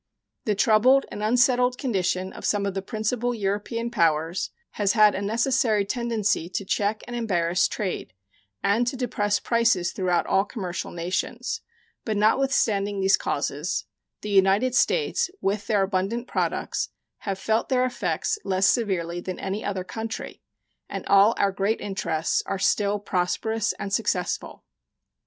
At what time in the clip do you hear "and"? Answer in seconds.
1.11-1.21, 7.05-7.15, 8.63-8.87, 20.89-21.05, 23.73-23.93